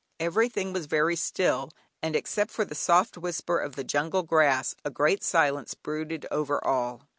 [0.19, 1.69] Everything was very still,
[2.01, 6.57] and except for the soft whisper of the jungle grass, a great silence brooded over
[6.65, 7.03] all.